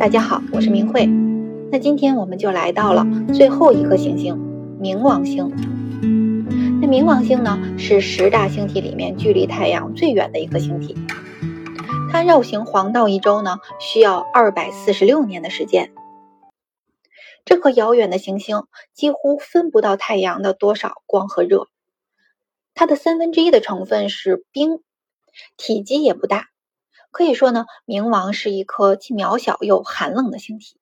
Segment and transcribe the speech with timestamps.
[0.00, 1.04] 大家好，我是明慧。
[1.70, 4.34] 那今天我们就来到了最后一颗行星——
[4.80, 5.50] 冥王星。
[6.80, 10.96] 那冥王星呢，是十大星体里面距离太阳最远的一颗星体。
[12.10, 15.92] 它绕行黄道一周呢，需要二百四十六年的时间。
[17.44, 18.62] 这颗遥远的行星
[18.94, 21.66] 几乎分不到太阳的多少光和热，
[22.72, 24.80] 它的三分之一的成分是冰，
[25.58, 26.46] 体积也不大。
[27.10, 30.78] 可以说呢，冥王是一颗既渺小又寒冷的星体。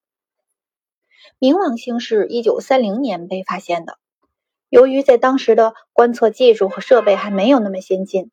[1.38, 3.98] 冥王星是一九三零年被发现的，
[4.68, 8.30] 由于在当时的观测技术和设备还没有那么先进，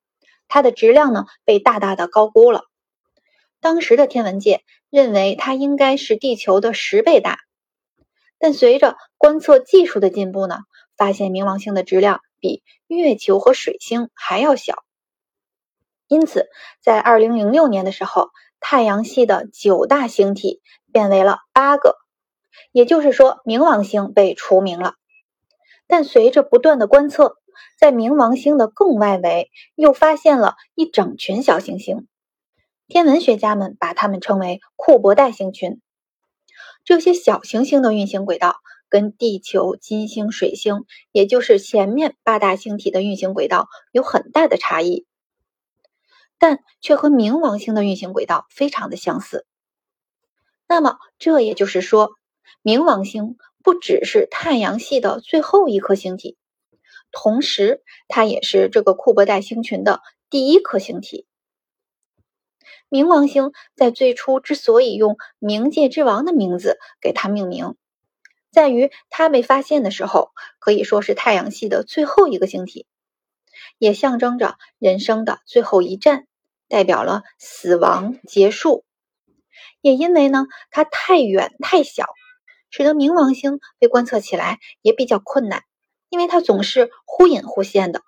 [0.48, 2.64] 它的质量呢被大大的高估了。
[3.60, 7.40] 当时的天文界认为它应该是地球的十倍大，
[8.38, 10.60] 但随着观测技术的进步呢，
[10.98, 14.85] 发现冥王星的质量比月球和水星还要小。
[16.08, 16.48] 因此，
[16.82, 21.96] 在二零零六年的时候，太阳系的九大星体变为了八个，
[22.72, 24.96] 也就是说，冥王星被除名了。
[25.88, 27.38] 但随着不断的观测，
[27.80, 32.08] 在冥王星的更外围又发现了一整群小行星，
[32.88, 35.82] 天文学家们把它们称为库珀带星群。
[36.84, 38.58] 这些小行星的运行轨道
[38.90, 45.06] 跟地球、金星、水星，也就是前面八大星体的运行轨道有很大的差异。
[46.38, 49.46] 但却和冥王星的运行轨道非常的相似。
[50.68, 52.12] 那么，这也就是说，
[52.64, 56.38] 冥王星不只是太阳系的最后一颗星体，
[57.12, 61.28] 同时它也是这个库珀带星群的第一颗星体。
[62.90, 67.76] 冥王星在最初之所以用“冥界之王”的名字给它命名，
[68.52, 72.86] 在于它被发现的时候可以说是太阳系的最后一个星体。
[73.78, 76.28] 也象征着人生的最后一战，
[76.68, 78.84] 代表了死亡结束。
[79.82, 82.06] 也因为呢，它太远太小，
[82.70, 85.64] 使得冥王星被观测起来也比较困难，
[86.10, 88.02] 因为它总是忽隐忽现的。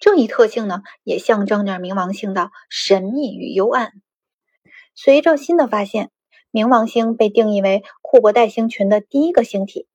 [0.00, 3.92] 这一特性呢，也象征着冥王星的神秘与幽暗。
[4.94, 6.10] 随着新的发现，
[6.52, 9.86] 冥王星被定义为库珀带星群的第一个星体。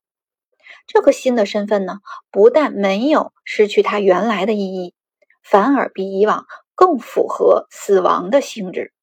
[0.88, 2.00] 这个新的身份呢，
[2.32, 4.94] 不但没有失去它原来的意义，
[5.42, 6.46] 反而比以往
[6.76, 8.94] 更符合死亡的性质。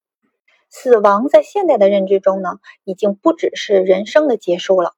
[0.68, 4.94] 死亡在现代的认知中呢，已经不只是人生的结束了，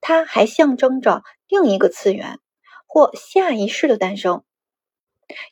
[0.00, 2.38] 它还象征着另一个次元
[2.86, 4.44] 或下一世的诞生。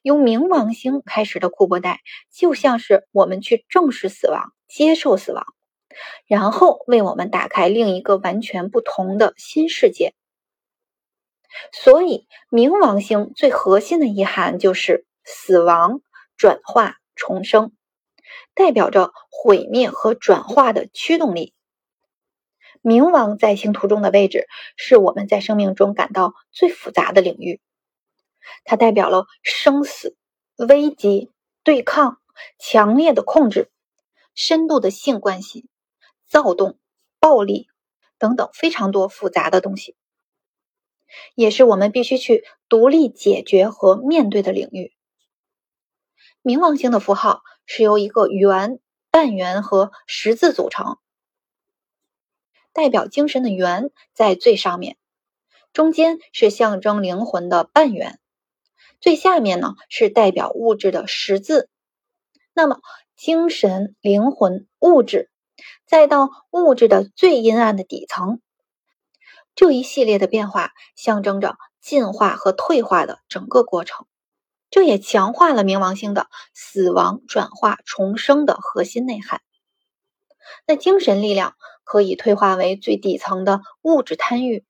[0.03, 2.01] 由冥王星开始的库珀带，
[2.31, 5.56] 就像是我们去正视死亡，接受死亡。
[6.27, 10.15] 然后为我们打开另一个完全不同的新世界。
[11.73, 16.03] 所以，冥王星最核心的意涵就是死亡、
[16.37, 17.73] 转化、重生，
[18.55, 21.55] 代表着毁灭和转化的驱动力。
[22.83, 24.47] 冥王在星图中的位置，
[24.77, 27.61] 是我们在生命中感到最复杂的领域。
[28.65, 30.17] 它代表了生死、
[30.57, 31.33] 危机、
[31.65, 32.21] 对抗、
[32.59, 33.71] 强烈的控制、
[34.35, 35.69] 深度的性关系。
[36.29, 36.79] 躁动、
[37.21, 37.69] 暴力
[38.19, 39.97] 等等非常多复杂的东西，
[41.35, 44.93] 也是我们必须去独立解决和面对的领域。
[46.43, 50.99] 冥王星的符号是由一个圆、半圆和十字组成，
[52.73, 54.97] 代表精神的圆在最上面，
[55.73, 58.21] 中间是象征灵魂的半圆，
[59.01, 61.69] 最下面呢是代表物质的十字。
[62.53, 62.81] 那么，
[63.17, 65.31] 精神、灵魂、物质。
[65.87, 68.41] 再到物质的最阴暗的底层，
[69.55, 74.07] 这一系列的变化象征着进化和退化的整个过程，
[74.71, 79.41] 这也强化了冥王星的死亡、转化、重生的核心内涵。
[80.67, 84.65] 那精神力量可以退化为最底层的物质贪欲，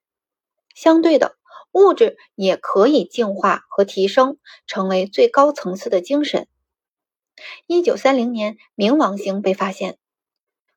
[0.74, 1.36] 相对的，
[1.72, 6.48] 物质也可以净化和提升，成为最高层次的精神。
[7.66, 9.98] 一九三零年，冥王星被发现。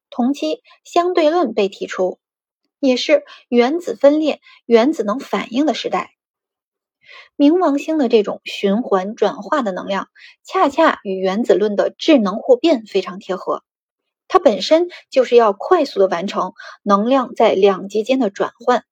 [0.09, 2.19] 同期相对论被提出，
[2.79, 6.15] 也是原子分裂、原子能反应的时代。
[7.37, 10.09] 冥王星的这种循环转化的能量，
[10.43, 13.63] 恰恰与原子论的智能互变非常贴合。
[14.27, 16.53] 它本身就是要快速的完成
[16.83, 18.83] 能量在两极间的转换。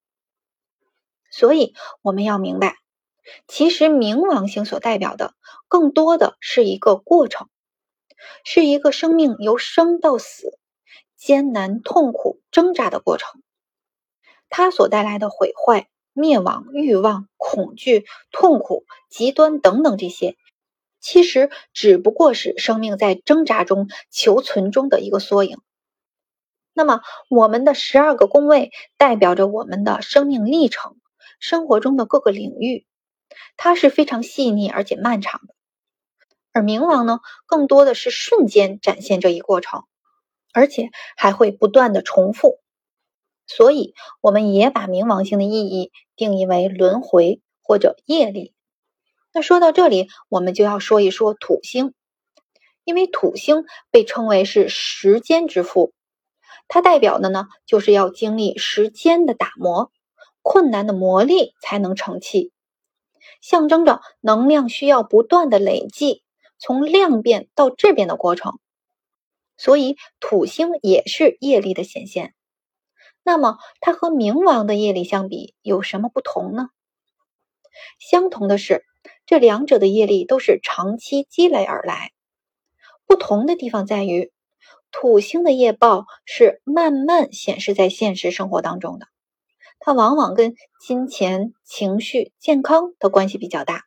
[1.30, 2.76] 所以我们要明白，
[3.46, 5.34] 其实冥王星所代表的，
[5.68, 7.48] 更多的是一个过程，
[8.44, 10.58] 是一个生命由生到死。
[11.18, 13.42] 艰难、痛苦、挣扎的过程，
[14.48, 20.36] 它所带来的毁坏、灭亡、欲望、恐惧、痛苦、极端等等这些，
[21.00, 25.58] 其实只不过是生命在挣扎中求存中的一个缩影。
[26.72, 30.96] 那么我们的十二个宫位代表着我们的生命历程，
[31.40, 32.86] 生活中的各个领域，
[33.56, 35.54] 它是非常细腻而且漫长的。
[36.52, 39.84] 而冥王呢，更多的是瞬间展现这一过程，
[40.52, 42.58] 而且还会不断的重复。
[43.46, 48.52] 所以，我们也把冥王星的意义定义为轮回或者业力。
[49.32, 51.94] 那说到这里，我们就要说一说土星，
[52.84, 55.92] 因为土星被称为是时间之父，
[56.66, 59.90] 它代表的呢，就是要经历时间的打磨，
[60.42, 62.52] 困难的磨砺才能成器，
[63.40, 66.22] 象征着能量需要不断的累积，
[66.58, 68.58] 从量变到质变的过程。
[69.58, 72.34] 所以，土星也是业力的显现。
[73.22, 76.68] 那么，它和冥王的业力相比有什么不同呢？
[77.98, 78.84] 相同的是，
[79.26, 82.12] 这两者的业力都是长期积累而来。
[83.06, 84.32] 不同的地方在于，
[84.90, 89.06] 土星的业报是慢慢显示在现实生活当中的，
[89.78, 93.84] 它往往跟金钱、情绪、健康的关系比较大。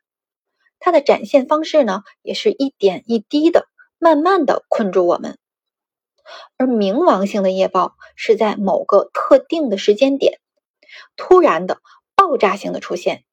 [0.78, 3.66] 它的展现方式呢，也是一点一滴的，
[3.98, 5.38] 慢慢的困住我们。
[6.56, 10.40] 而冥王星的业报是在某个特定的时间点，
[11.16, 11.80] 突然的
[12.14, 13.24] 爆炸性的出现，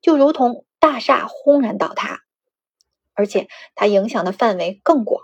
[0.00, 2.20] 就如同大厦轰然倒塌，
[3.14, 5.22] 而且它影响的范围更广，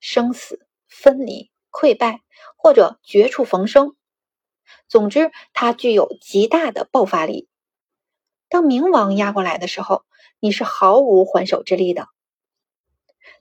[0.00, 2.20] 生死、分离、溃败
[2.56, 3.96] 或者绝处逢生，
[4.88, 7.48] 总之它具有极大的爆发力。
[8.48, 10.04] 当冥王压过来的时候，
[10.40, 12.08] 你是毫无还手之力的。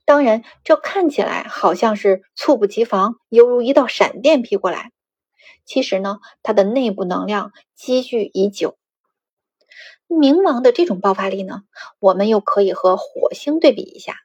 [0.08, 4.94] 当然，这看起来好像是猝不及防，犹如一道闪电劈过来。
[5.66, 8.78] 其实呢，它的内部能量积聚已久。
[10.08, 11.64] 冥王的这种爆发力呢，
[12.00, 14.16] 我们又可以和火星对比一下，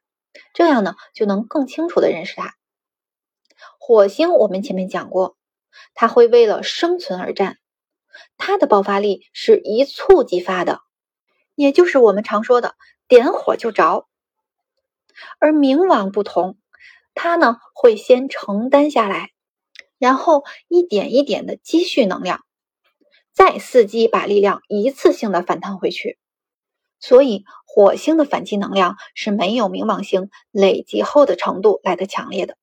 [0.55, 2.55] 这样呢就能更清楚的认识它。
[3.81, 5.37] 火星我们前面讲过，
[5.94, 7.58] 它会为了生存而战，
[8.37, 10.82] 它的爆发力是一触即发的，
[11.56, 12.76] 也就是我们常说的
[13.08, 14.06] 点火就着。
[15.38, 16.56] 而冥王不同，
[17.14, 19.31] 它呢会先承担下来，
[19.99, 22.44] 然后一点一点的积蓄能量，
[23.32, 26.19] 再伺机把力量一次性的反弹回去。
[27.00, 32.56] 所以火星的反击能量是没有冥王星累积后的程度来的强烈的，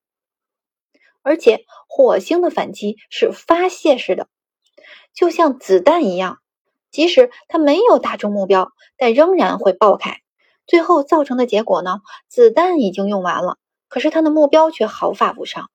[1.22, 4.30] 而且火星的反击是发泄式的，
[5.14, 6.40] 就像子弹一样，
[6.90, 10.22] 即使它没有打中目标，但仍然会爆开。
[10.70, 12.02] 最后造成的结果呢？
[12.28, 13.58] 子弹已经用完了，
[13.88, 15.72] 可是它的目标却毫发无伤。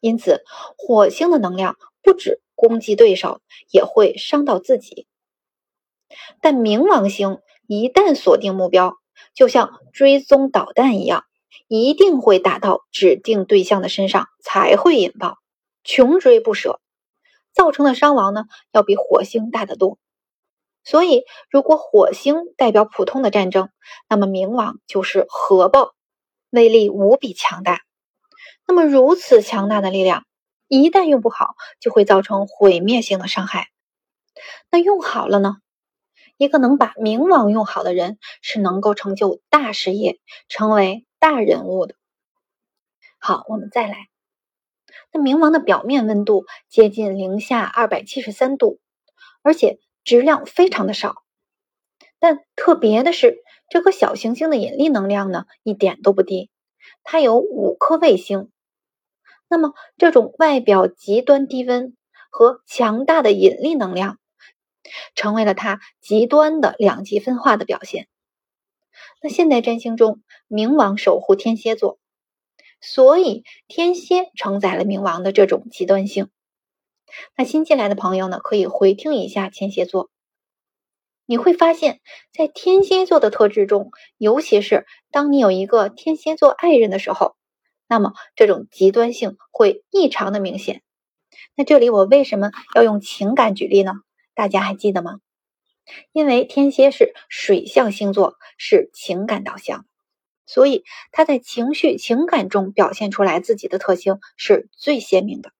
[0.00, 0.44] 因此，
[0.76, 3.40] 火星的能量不止攻击对手，
[3.70, 5.06] 也会伤到自己。
[6.42, 8.96] 但冥王星一旦锁定目标，
[9.34, 11.24] 就像追踪导弹一样，
[11.66, 15.38] 一定会打到指定对象的身上才会引爆，
[15.84, 16.80] 穷追不舍，
[17.54, 19.98] 造成的伤亡呢，要比火星大得多。
[20.86, 23.70] 所以，如果火星代表普通的战争，
[24.08, 25.96] 那么冥王就是核爆，
[26.50, 27.80] 威力无比强大。
[28.68, 30.24] 那么如此强大的力量，
[30.68, 33.66] 一旦用不好，就会造成毁灭性的伤害。
[34.70, 35.56] 那用好了呢？
[36.36, 41.96] 一个能把冥王用好的人，是能够成就大事业，成为大人物的。
[43.18, 44.06] 好，我们再来。
[45.10, 48.78] 那冥王的表面温度接近零下二百七十三度，
[49.42, 49.80] 而且。
[50.06, 51.24] 质量非常的少，
[52.20, 56.48] 但特别的是，这颗小行星的引力能量呢一点都不低，
[57.02, 58.50] 它有五颗卫星。
[59.48, 61.96] 那么，这种外表极端低温
[62.30, 64.18] 和强大的引力能量，
[65.16, 68.06] 成为了它极端的两极分化的表现。
[69.20, 71.98] 那现代占星中，冥王守护天蝎座，
[72.80, 76.30] 所以天蝎承载了冥王的这种极端性。
[77.36, 80.10] 那新进来的朋友呢，可以回听一下天蝎座，
[81.24, 82.00] 你会发现
[82.32, 87.36] 在天蝎座的特质中，尤其是当你有一个天蝎座爱人的时候，
[87.88, 90.82] 那么这种极端性会异常的明显。
[91.54, 93.92] 那这里我为什么要用情感举例呢？
[94.34, 95.20] 大家还记得吗？
[96.12, 99.86] 因为天蝎是水象星座，是情感导向，
[100.44, 105.52] 所以他在情绪情感中表现出来自己的特性是最鲜明的。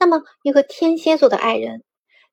[0.00, 1.84] 那么，一个天蝎座的爱人，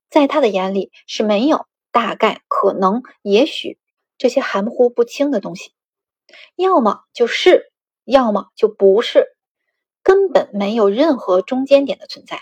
[0.10, 3.78] 在他的眼里是没有大概、可能、也许
[4.18, 5.74] 这些含糊不清的东西，
[6.56, 7.74] 要么就是，
[8.06, 9.36] 要么就不是，
[10.02, 12.40] 根本没有任何中间点的存在。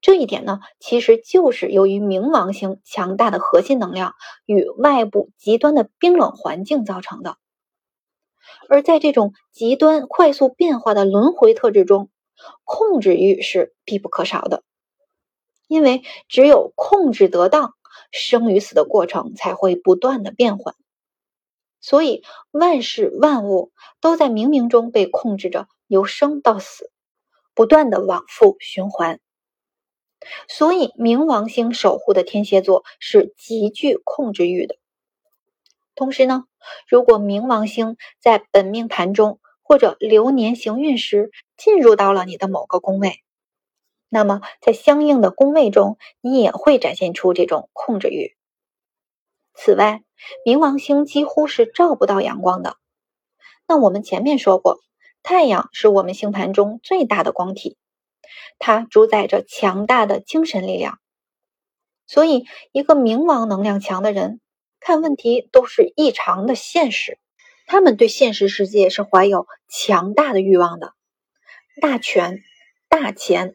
[0.00, 4.16] 这一点呢，其实就是由于冥王星强大的核心能量
[4.46, 7.36] 与外部极端的冰冷环境造成的。
[8.68, 12.10] 而在这种极端快速变化的轮回特质中，
[12.64, 14.62] 控制欲是必不可少的，
[15.68, 17.74] 因为只有控制得当，
[18.10, 20.74] 生与死的过程才会不断的变换。
[21.80, 22.22] 所以
[22.52, 26.92] 万事万物都在冥冥中被控制着，由生到死，
[27.54, 29.20] 不断的往复循环。
[30.46, 34.76] 所以冥王星守护的天蝎座是极具控制欲的。
[35.96, 36.44] 同时呢，
[36.86, 39.40] 如果冥王星在本命盘中
[39.72, 43.22] 或者流年行运时进入到了你的某个宫位，
[44.10, 48.36] 那么在相应的宫位中，你也会展现出这种控制欲。
[49.54, 50.02] 此外，
[50.44, 52.76] 冥王星几乎是照不到阳光的。
[53.66, 54.78] 那我们前面说过，
[55.22, 57.78] 太阳是我们星盘中最大的光体，
[58.58, 60.98] 它主宰着强大的精神力量。
[62.06, 64.38] 所以，一个冥王能量强的人。
[64.80, 67.18] 看问题都是异常的现实，
[67.72, 70.92] 他们对现实世界是怀有强大的欲望的，
[71.80, 72.42] 大权、
[72.90, 73.54] 大钱、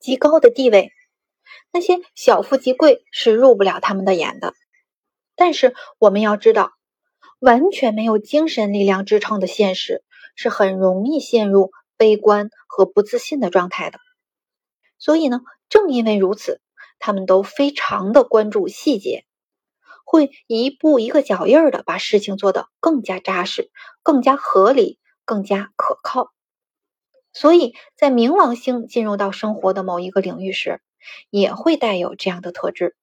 [0.00, 0.90] 极高的地位，
[1.72, 4.54] 那些小富即贵是入不了他们的眼的。
[5.36, 6.72] 但是我们要知道，
[7.38, 10.02] 完全没有精神力量支撑的现实
[10.34, 14.00] 是很容易陷入悲观和不自信的状态的。
[14.98, 16.60] 所以呢，正因为如此，
[16.98, 19.26] 他们都非常的关注细节。
[20.10, 23.70] 会一步一个脚印儿的把事情做得更加扎实、
[24.02, 26.32] 更加合理、更加可靠。
[27.34, 30.80] 所以在冥王星进入到生活的某一个领域时，
[31.28, 32.96] 也会带有这样的特质。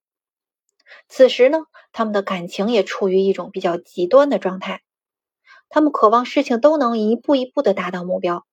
[1.07, 1.59] 此时呢，
[1.91, 4.81] 他们的感情也处于一种比较极端的状态。
[5.69, 8.47] 他们渴望事情都能一步一步的达到目标，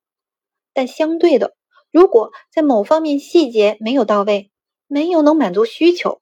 [0.75, 1.57] 但相对的，
[1.91, 4.51] 如果在某方面细节没有到位，
[4.89, 6.21] 没有能满足需求。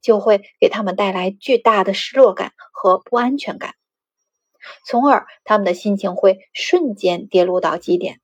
[0.00, 3.74] 就会给他们带来巨大的失落感和不安全感，
[4.86, 8.20] 从而他们的心情会瞬间跌落到极点。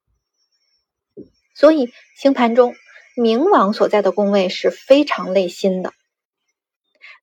[1.55, 2.75] 所以，星盘中
[3.17, 5.93] 冥王所在的宫位是非常累心的。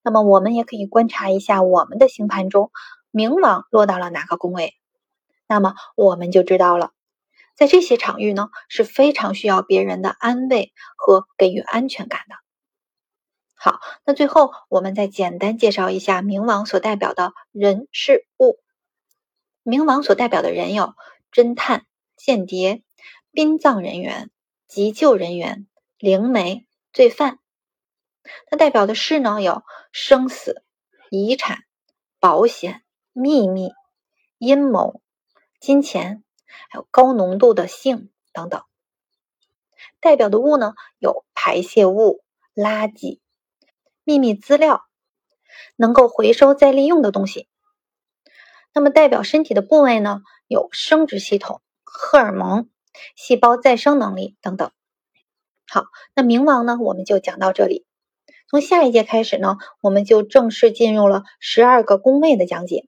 [0.02, 2.72] 那么，我们也可以观察一下我们的星盘中
[3.12, 4.74] 冥王落到了哪个宫位，
[5.48, 6.92] 那么我们就知道了，
[7.56, 12.36] 在这些场域呢是非常需要别人的安慰和给予安全感的。
[13.64, 18.60] 好，那最后我们再简单介绍一下冥王所代表的人事物。
[19.64, 20.96] 冥王所代表的人有
[21.32, 21.86] 侦探、
[22.18, 22.84] 间谍、
[23.32, 24.32] 殡葬人员、
[24.68, 25.66] 急救人员、
[25.98, 27.40] 灵媒、罪犯。
[28.48, 30.62] 它代表的事呢有生死、
[31.10, 31.60] 遗产、
[32.20, 33.72] 保险、秘密、
[34.40, 35.00] 阴谋、
[35.62, 36.22] 金钱，
[36.68, 38.62] 还有高浓度的性等等。
[40.02, 43.22] 代表的物呢有排泄物、垃圾。
[44.04, 44.86] 秘密资料
[45.76, 47.48] 能够回收再利用的东西。
[48.74, 50.22] 那么代表身体的部位呢？
[50.48, 52.70] 有生殖系统、荷尔蒙、
[53.16, 54.72] 细胞再生能力等等。
[55.68, 56.78] 好，那冥王呢？
[56.82, 57.86] 我们就讲到这里。
[58.50, 62.88] 从下一节开始呢，我们就正式进入了十二个宫位的讲解。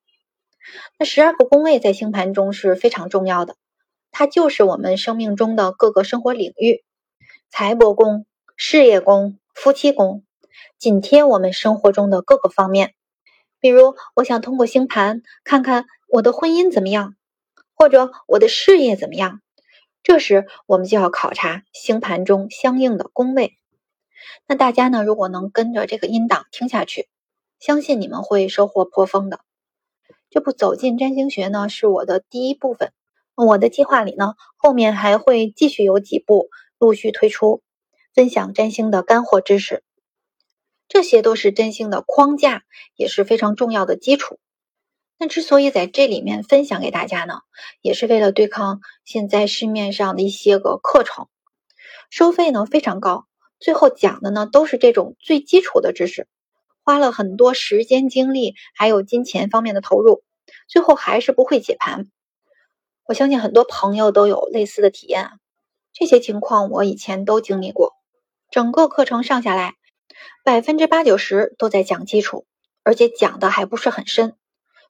[1.00, 3.55] 那十二个宫位在星盘中是非常重要的，
[4.12, 6.84] 它就是我们生命中的各个生活领域：
[7.50, 8.25] 财帛宫、
[8.57, 10.25] 事业宫、夫妻宫。
[10.78, 12.94] 紧贴我们生活中的各个方面，
[13.60, 17.16] 比如我想通过星盘看看我的婚姻怎么样，
[17.76, 19.42] 或者我的事业怎么样。
[20.04, 23.58] 这时我们就要考察星盘中相应的宫位。
[24.48, 27.10] 那大家呢，如果能跟着这个音档听下去，
[27.60, 29.40] 相信你们会收获颇丰的。
[30.30, 32.92] 这部走进占星学呢，是我的第一部分。
[33.36, 37.62] 我的计划里呢，后面还会继续有几部陆续推出，
[38.14, 39.84] 分享占星的干货知识。
[40.88, 42.63] 这些都是真星的框架，
[42.96, 44.39] 也是非常重要的基础。
[45.18, 47.39] 那之所以在这里面分享给大家呢，
[47.82, 51.27] 也是为了对抗现在市面上的一些个课程，
[52.10, 53.25] 收费呢非常高，
[53.60, 56.27] 最后讲的呢都是这种最基础的知识，
[56.84, 60.24] 花了很多时间精力还有金钱方面的投入，
[60.68, 62.12] 最后还是不会解盘。
[63.06, 65.30] 我相信很多朋友都有类似的体验，
[65.94, 67.94] 这些情况我以前都经历过，
[68.51, 69.75] 整个课程上下来。
[70.43, 72.45] 百分之八九十都在讲基础，
[72.84, 74.36] 而且讲的还不是很深。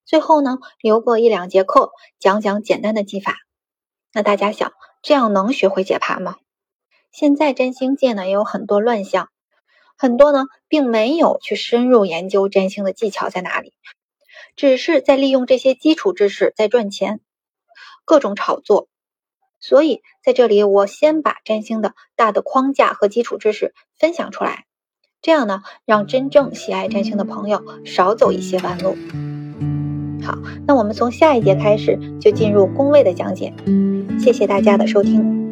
[0.06, 3.38] 最后呢，留个一两节课讲讲简单的技法。
[4.14, 6.36] 那大家想，这样能学会解盘吗？
[7.12, 9.30] 现在占星界呢也有很多乱象，
[9.98, 13.74] 很多呢并没有去深入研究占星的技巧在哪里，
[14.56, 17.22] 只是在利用这些基础知识在赚钱，
[18.04, 18.90] 各种炒作。
[19.60, 24.66] 所以在这里，我先把占星的大的框架和基础知识分享出来。
[25.26, 28.96] 这样呢，让真正喜爱占星的朋友少走一些弯路。
[30.22, 33.52] 好，那我们从下一节开始就进入宫位的讲解。
[34.20, 35.45] 谢谢大家的收听。